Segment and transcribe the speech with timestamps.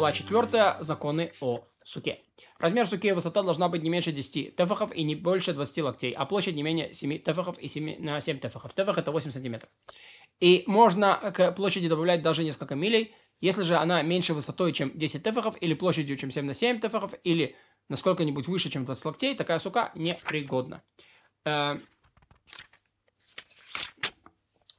[0.00, 0.76] Глава 4.
[0.80, 2.20] Законы о суке.
[2.58, 6.12] Размер суки и высота должна быть не меньше 10 тефахов и не больше 20 локтей,
[6.12, 8.72] а площадь не менее 7 тефахов и 7, на 7 тефахов.
[8.72, 9.68] Тефах это 8 сантиметров.
[10.40, 15.22] И можно к площади добавлять даже несколько милей, если же она меньше высотой, чем 10
[15.22, 17.54] тефахов, или площадью, чем 7 на 7 тефахов, или
[17.90, 20.82] насколько-нибудь выше, чем 20 локтей, такая сука непригодна.
[21.44, 21.78] Э,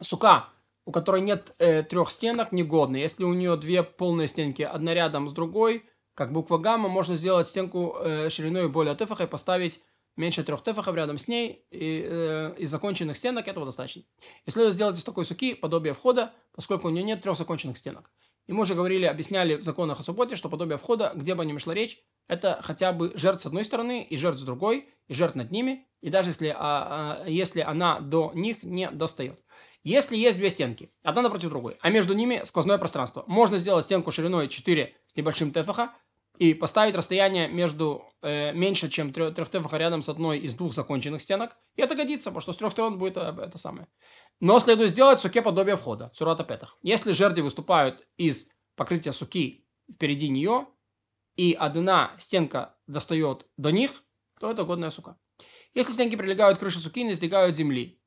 [0.02, 0.50] сука,
[0.86, 2.98] у которой нет э, трех стенок, негодна.
[2.98, 7.48] Если у нее две полные стенки, одна рядом с другой, как буква гамма, можно сделать
[7.48, 9.82] стенку э, шириной более тефаха и поставить
[10.18, 14.04] меньше трех тефахов рядом с ней, и э, из законченных стенок этого достаточно.
[14.46, 18.12] И следует сделать из такой суки подобие входа, поскольку у нее нет трех законченных стенок.
[18.48, 21.58] И мы уже говорили, объясняли в законах о субботе, что подобие входа, где бы ни
[21.58, 25.36] шла речь, это хотя бы жертв с одной стороны и жертв с другой, и жертв
[25.36, 29.42] над ними, и даже если, а, а, если она до них не достает.
[29.84, 34.12] Если есть две стенки, одна напротив другой, а между ними сквозное пространство, можно сделать стенку
[34.12, 35.94] шириной 4 с небольшим тефаха
[36.38, 40.74] и поставить расстояние между э, меньше, чем 3, 3 тефаха рядом с одной из двух
[40.74, 41.58] законченных стенок.
[41.76, 43.88] И это годится, потому что с трех сторон будет это, это самое.
[44.40, 46.78] Но следует сделать суке подобие входа, цурата петах.
[46.84, 50.68] Если жерди выступают из покрытия суки впереди нее,
[51.36, 54.04] и одна стенка достает до них,
[54.40, 55.18] то это годная сука.
[55.74, 58.00] Если стенки прилегают к крыше суки не сдвигают земли,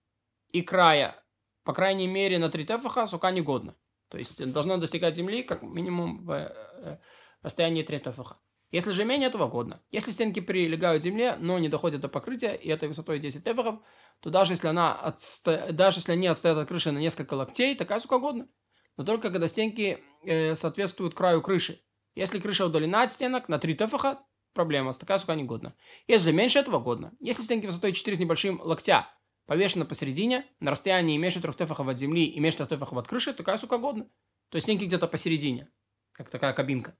[0.50, 1.23] и края
[1.64, 3.74] по крайней мере, на 3 тефаха сука негодна.
[4.08, 6.98] То есть должна достигать земли как минимум в э,
[7.42, 8.36] расстоянии 3 тефаха.
[8.70, 9.80] Если же менее этого годно.
[9.90, 13.80] Если стенки прилегают к земле, но не доходят до покрытия, и этой высотой 10 тефахов,
[14.20, 15.72] то даже если, она отсто...
[15.72, 18.48] даже если они отстоят от крыши на несколько локтей, такая сука годна.
[18.96, 21.80] Но только когда стенки э, соответствуют краю крыши.
[22.14, 24.20] Если крыша удалена от стенок на 3 тефаха,
[24.52, 25.74] проблема, такая сука негодна.
[26.08, 27.12] Если меньше этого годно.
[27.20, 29.08] Если стенки высотой 4 с небольшим локтя
[29.46, 33.32] повешена посередине, на расстоянии меньше трех тефахов от земли и меньше трех тефахов от крыши,
[33.32, 34.04] такая сука годна.
[34.50, 35.68] То есть стенки где-то посередине,
[36.12, 36.96] как такая кабинка.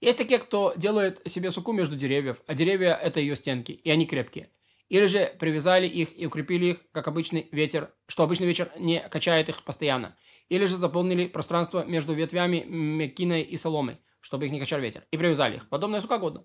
[0.00, 4.06] Есть такие, кто делает себе суку между деревьев, а деревья– это ее стенки, и они
[4.06, 4.50] крепкие.
[4.88, 9.48] Или же привязали их и укрепили их, как обычный ветер, что обычный ветер не качает
[9.48, 10.16] их постоянно.
[10.48, 15.16] Или же заполнили пространство между ветвями мекиной и соломы, чтобы их не качал ветер, и
[15.16, 15.68] привязали их.
[15.68, 16.44] Подобная сука годна.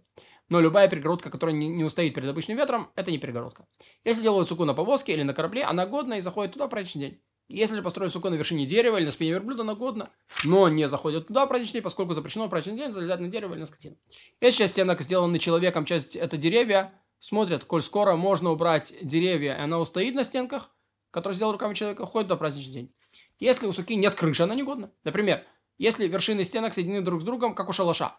[0.51, 3.65] Но любая перегородка, которая не, устоит перед обычным ветром, это не перегородка.
[4.03, 7.01] Если делают суку на повозке или на корабле, она годна и заходит туда в праздничный
[7.01, 7.21] день.
[7.47, 10.09] Если же построить суку на вершине дерева или на спине верблюда, она годна,
[10.43, 13.53] но не заходит туда в праздничный день, поскольку запрещено в праздничный день залезать на дерево
[13.53, 13.95] или на скотину.
[14.41, 19.61] Если часть стенок сделана человеком, часть это деревья, смотрят, коль скоро можно убрать деревья, и
[19.61, 20.69] она устоит на стенках,
[21.11, 22.95] которые сделал руками человека, входит в праздничный день.
[23.39, 24.91] Если у суки нет крыши, она негодна.
[25.05, 25.45] Например,
[25.77, 28.17] если вершины стенок соединены друг с другом, как у шалаша,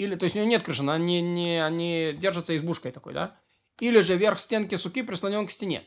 [0.00, 3.38] или, то есть у нее нет крыши, она не, не, они держатся избушкой такой, да?
[3.80, 5.86] Или же верх стенки суки прислонен к стене.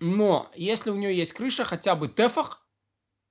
[0.00, 2.68] Но если у нее есть крыша, хотя бы тефах,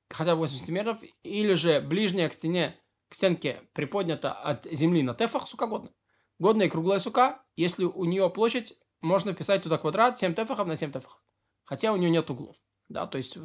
[0.10, 2.80] хотя бы 8 сантиметров, или же ближняя к стене,
[3.10, 5.92] к стенке приподнята от земли на тефах, сука годна.
[6.40, 10.78] Годная и круглая сука, если у нее площадь, можно вписать туда квадрат 7 тефахов на
[10.78, 11.22] 7 тефахов.
[11.66, 12.56] Хотя у нее нет углов.
[12.88, 13.38] Да, то есть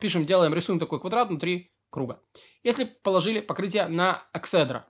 [0.00, 2.20] пишем, делаем, рисуем такой квадрат внутри круга.
[2.64, 4.89] Если положили покрытие на акседра,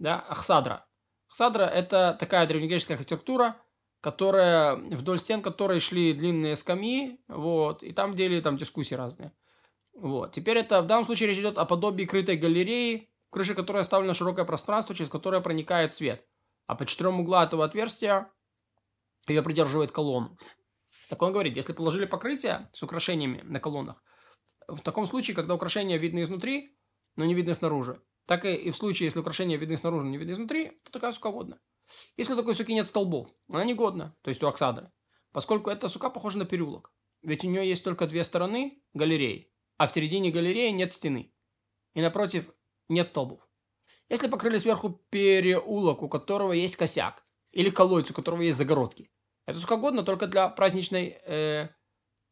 [0.00, 0.86] да, Ахсадра.
[1.28, 3.56] Ахсадра– это такая древнегреческая архитектура,
[4.00, 9.32] которая, вдоль стен которой шли длинные скамьи, вот, и там делили там дискуссии разные.
[9.94, 10.32] Вот.
[10.32, 14.14] Теперь это в данном случае речь идет о подобии крытой галереи, в крыше которой оставлено
[14.14, 16.26] широкое пространство, через которое проникает свет.
[16.66, 18.32] А по четырем углам этого отверстия
[19.28, 20.38] ее придерживает колонну.
[21.10, 24.02] Так он говорит, если положили покрытие с украшениями на колоннах,
[24.66, 26.74] в таком случае, когда украшения видны изнутри,
[27.16, 28.00] но не видны снаружи,
[28.30, 31.58] так и в случае, если украшения видны снаружи, не видны изнутри, то такая сука годна.
[32.16, 34.92] Если такой суки нет столбов, она не годна, то есть у Оксадры,
[35.32, 36.92] поскольку эта сука похожа на переулок.
[37.22, 41.34] Ведь у нее есть только две стороны галереи, а в середине галереи нет стены.
[41.94, 42.48] И напротив
[42.88, 43.40] нет столбов.
[44.08, 49.10] Если покрыли сверху переулок, у которого есть косяк, или колодец, у которого есть загородки,
[49.44, 51.68] это сука годно только для праздничной э,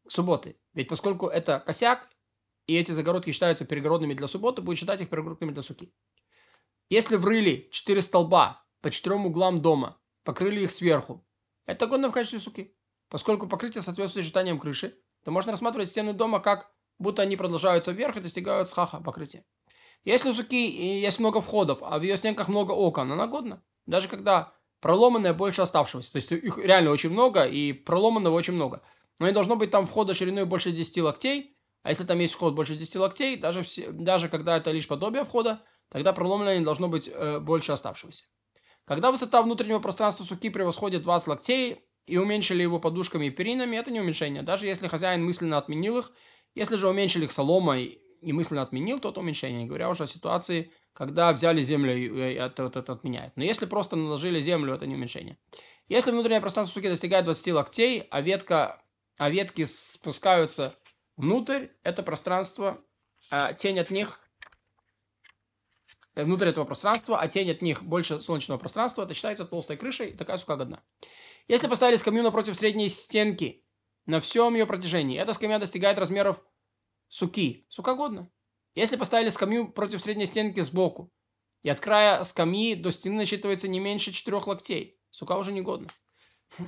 [0.08, 0.60] субботы.
[0.74, 2.08] Ведь поскольку это косяк,
[2.68, 5.92] и эти загородки считаются перегородными для субботы, будет считать их перегородками для суки.
[6.90, 11.26] Если врыли четыре столба по четырем углам дома, покрыли их сверху,
[11.66, 12.76] это годно в качестве суки.
[13.08, 18.16] Поскольку покрытие соответствует сочетаниям крыши, то можно рассматривать стены дома как будто они продолжаются вверх
[18.16, 19.44] и достигают схаха покрытия.
[20.04, 23.62] Если у суки есть много входов, а в ее стенках много окон, она годна.
[23.86, 26.12] Даже когда проломанное больше оставшегося.
[26.12, 28.82] То есть их реально очень много, и проломанного очень много.
[29.18, 31.57] Но не должно быть там входа шириной больше 10 локтей,
[31.88, 35.24] а если там есть вход больше 10 локтей, даже, все, даже когда это лишь подобие
[35.24, 38.24] входа, тогда проломлено не должно быть э, больше оставшегося.
[38.84, 43.90] Когда высота внутреннего пространства суки превосходит 20 локтей и уменьшили его подушками и перинами, это
[43.90, 46.12] не уменьшение, даже если хозяин мысленно отменил их.
[46.54, 50.06] Если же уменьшили их соломой и мысленно отменил, то это уменьшение, не говоря уже о
[50.06, 53.32] ситуации, когда взяли землю, это, это, это отменяет.
[53.34, 55.38] Но если просто наложили землю, это не уменьшение.
[55.88, 58.82] Если внутреннее пространство суки достигает 20 локтей, а, ветка,
[59.16, 60.74] а ветки спускаются
[61.18, 62.82] внутрь, это пространство,
[63.30, 64.20] а тень от них
[66.14, 70.12] э, внутрь этого пространства, а тень от них больше солнечного пространства, это считается толстой крышей,
[70.12, 70.82] такая сука годна.
[71.48, 73.64] Если поставили скамью напротив средней стенки
[74.06, 76.40] на всем ее протяжении, эта скамья достигает размеров
[77.08, 77.66] суки.
[77.68, 78.30] Сука годна.
[78.74, 81.12] Если поставили скамью против средней стенки сбоку,
[81.62, 85.88] и от края скамьи до стены насчитывается не меньше четырех локтей, сука уже не годна.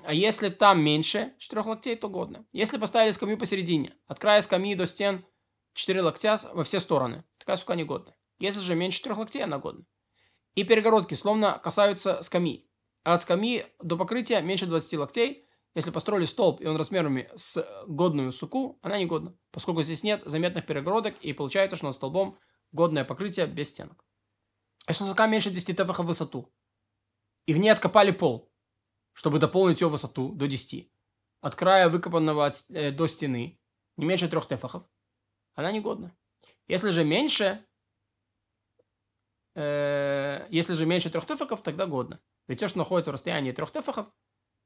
[0.04, 2.46] А если там меньше четырех локтей, то годно.
[2.52, 5.24] Если поставили скамью посередине, от края скамьи до стен
[5.74, 8.14] 4 локтя во все стороны, такая сука не годна.
[8.38, 9.84] Если же меньше четырех локтей, она годна.
[10.54, 12.68] И перегородки словно касаются скамьи.
[13.04, 17.64] А от скамьи до покрытия меньше 20 локтей– если построили столб, и он размерами с
[17.86, 22.38] годную суку, она не годна, поскольку здесь нет заметных перегородок, и получается, что над столбом
[22.72, 24.04] годное покрытие без стенок.
[24.88, 26.52] Если сука меньше 10 тефахов в высоту,
[27.46, 28.50] и в ней откопали пол,
[29.20, 30.90] чтобы дополнить ее высоту до 10,
[31.43, 33.61] от края выкопанного от, э, до стены
[33.99, 34.82] не меньше 3 тефахов,
[35.52, 36.17] она не годна.
[36.69, 37.62] Если же меньше,
[39.55, 42.19] э, если же меньше 3 тефахов, тогда годно.
[42.49, 44.06] Ведь все, что находится в расстоянии 3 тефахов,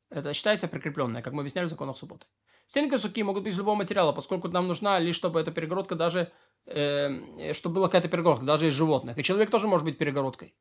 [0.09, 2.27] это считается прикрепленное, как мы объясняли в законах субботы.
[2.69, 6.31] Стенки суки могут быть из любого материала, поскольку нам нужна лишь, чтобы эта перегородка даже,
[6.67, 9.19] э, чтобы была какая-то перегородка, даже из животных.
[9.19, 10.55] И человек тоже может быть перегородкой.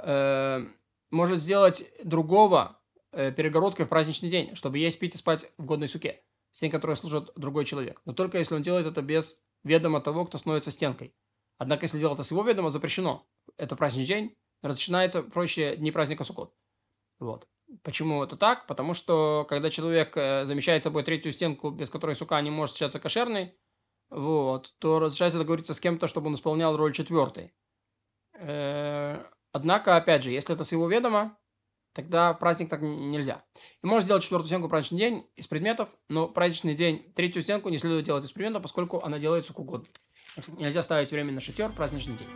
[0.00, 0.66] Э,
[1.12, 2.80] может сделать другого
[3.14, 6.22] э, перегородкой в праздничный день, чтобы есть, пить и спать в годной суке.
[6.52, 8.00] Стен, которой служит другой человек.
[8.04, 11.14] Но только если он делает это без ведома того, кто становится стенкой.
[11.58, 13.26] Однако, если делать это с его ведома, запрещено.
[13.56, 16.54] Это праздничный день, начинается проще дни праздника Суккот.
[17.18, 17.48] Вот.
[17.82, 18.66] Почему это так?
[18.66, 23.00] Потому что, когда человек э, замещает собой третью стенку, без которой сука не может считаться
[23.00, 23.56] кошерной,
[24.10, 27.54] вот, то разрешается договориться с кем-то, чтобы он исполнял роль четвертой.
[28.34, 31.38] Э, однако, опять же, если это с его ведома,
[31.94, 33.42] тогда в праздник так нельзя.
[33.82, 37.70] И можно сделать четвертую стенку в праздничный день из предметов, но праздничный день третью стенку
[37.70, 39.86] не следует делать из предметов, поскольку она делает суку год.
[40.58, 42.28] Нельзя ставить время на шатер в праздничный день.